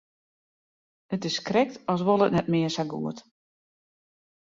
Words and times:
It 1.15 1.21
is 1.29 1.37
krekt 1.47 1.75
as 1.93 2.01
wol 2.05 2.25
it 2.27 2.35
net 2.35 2.51
mear 2.53 2.71
sa 2.73 2.83
goed. 2.91 3.17